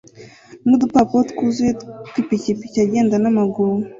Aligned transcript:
nudupapuro 0.65 1.21
twuzuye 1.31 1.71
twipikipiki 2.09 2.77
agenda 2.85 3.15
mumaguru 3.23 3.73